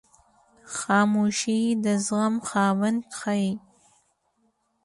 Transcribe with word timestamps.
خاموشي، 0.77 1.59
د 1.83 1.85
زغم 2.05 2.35
خاوند 2.49 3.01
ښیي. 3.17 3.51